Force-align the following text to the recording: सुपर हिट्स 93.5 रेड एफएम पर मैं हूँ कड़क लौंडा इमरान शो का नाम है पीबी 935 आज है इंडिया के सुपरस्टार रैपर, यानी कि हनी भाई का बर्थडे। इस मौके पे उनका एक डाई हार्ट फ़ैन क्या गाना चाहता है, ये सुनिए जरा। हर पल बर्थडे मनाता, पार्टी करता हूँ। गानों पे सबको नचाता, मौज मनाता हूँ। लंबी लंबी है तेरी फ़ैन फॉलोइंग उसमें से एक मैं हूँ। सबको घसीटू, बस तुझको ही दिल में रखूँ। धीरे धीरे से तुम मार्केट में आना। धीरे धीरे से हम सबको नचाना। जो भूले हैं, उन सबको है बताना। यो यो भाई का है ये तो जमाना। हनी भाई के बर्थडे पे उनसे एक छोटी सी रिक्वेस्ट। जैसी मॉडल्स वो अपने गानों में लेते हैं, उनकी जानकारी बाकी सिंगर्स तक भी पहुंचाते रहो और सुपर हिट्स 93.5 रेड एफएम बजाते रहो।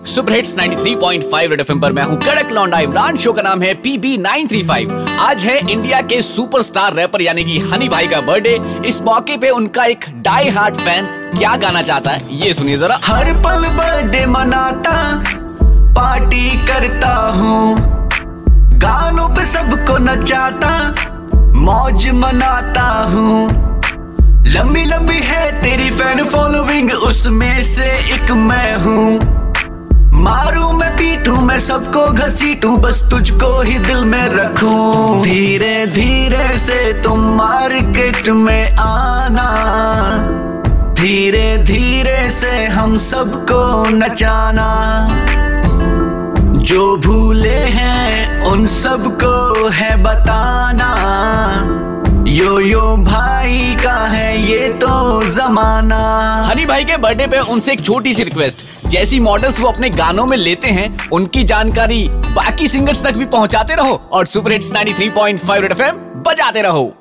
सुपर 0.00 0.32
हिट्स 0.32 0.54
93.5 0.56 1.48
रेड 1.50 1.60
एफएम 1.60 1.80
पर 1.80 1.92
मैं 1.92 2.02
हूँ 2.02 2.16
कड़क 2.18 2.52
लौंडा 2.52 2.78
इमरान 2.80 3.16
शो 3.16 3.32
का 3.32 3.42
नाम 3.42 3.62
है 3.62 3.72
पीबी 3.82 4.16
935 4.18 4.92
आज 5.20 5.42
है 5.44 5.56
इंडिया 5.70 6.00
के 6.02 6.20
सुपरस्टार 6.22 6.94
रैपर, 6.94 7.22
यानी 7.22 7.44
कि 7.44 7.58
हनी 7.62 7.88
भाई 7.88 8.06
का 8.08 8.20
बर्थडे। 8.20 8.86
इस 8.88 9.00
मौके 9.02 9.36
पे 9.36 9.50
उनका 9.50 9.84
एक 9.84 10.04
डाई 10.24 10.48
हार्ट 10.48 10.76
फ़ैन 10.76 11.06
क्या 11.36 11.54
गाना 11.56 11.82
चाहता 11.82 12.10
है, 12.10 12.36
ये 12.36 12.52
सुनिए 12.54 12.76
जरा। 12.76 12.98
हर 13.04 13.32
पल 13.44 13.66
बर्थडे 13.68 14.24
मनाता, 14.26 14.94
पार्टी 15.94 16.50
करता 16.66 17.14
हूँ। 17.30 17.76
गानों 18.80 19.28
पे 19.28 19.44
सबको 19.46 19.98
नचाता, 20.04 20.72
मौज 21.58 22.08
मनाता 22.14 22.88
हूँ। 23.10 23.48
लंबी 24.46 24.84
लंबी 24.84 25.20
है 25.22 25.50
तेरी 25.62 25.90
फ़ैन 25.90 26.24
फॉलोइंग 26.26 26.90
उसमें 26.92 27.62
से 27.64 27.90
एक 28.14 28.30
मैं 28.48 28.74
हूँ। 28.76 29.38
सबको 31.60 32.06
घसीटू, 32.06 32.76
बस 32.76 33.02
तुझको 33.10 33.62
ही 33.62 33.78
दिल 33.78 34.04
में 34.04 34.28
रखूँ। 34.28 35.22
धीरे 35.22 35.86
धीरे 35.86 36.58
से 36.58 37.02
तुम 37.02 37.20
मार्केट 37.20 38.28
में 38.28 38.76
आना। 38.76 39.48
धीरे 40.94 41.58
धीरे 41.58 42.30
से 42.30 42.66
हम 42.66 42.96
सबको 42.96 43.88
नचाना। 43.88 44.68
जो 46.56 46.96
भूले 46.96 47.54
हैं, 47.54 48.42
उन 48.42 48.66
सबको 48.66 49.68
है 49.68 50.02
बताना। 50.02 50.90
यो 52.28 52.60
यो 52.60 52.96
भाई 52.96 53.76
का 53.84 54.06
है 54.06 54.50
ये 54.50 54.68
तो 54.68 55.22
जमाना। 55.22 56.02
हनी 56.50 56.66
भाई 56.66 56.84
के 56.84 56.96
बर्थडे 56.96 57.26
पे 57.26 57.38
उनसे 57.38 57.72
एक 57.72 57.84
छोटी 57.84 58.12
सी 58.12 58.24
रिक्वेस्ट। 58.24 58.79
जैसी 58.90 59.18
मॉडल्स 59.20 59.60
वो 59.60 59.68
अपने 59.68 59.90
गानों 59.90 60.24
में 60.26 60.36
लेते 60.36 60.68
हैं, 60.68 61.08
उनकी 61.08 61.44
जानकारी 61.44 62.08
बाकी 62.10 62.68
सिंगर्स 62.68 63.02
तक 63.02 63.16
भी 63.16 63.24
पहुंचाते 63.24 63.74
रहो 63.74 63.94
और 64.12 64.26
सुपर 64.26 64.52
हिट्स 64.52 64.72
93.5 64.72 65.60
रेड 65.60 65.72
एफएम 65.72 65.96
बजाते 66.22 66.62
रहो। 66.62 66.94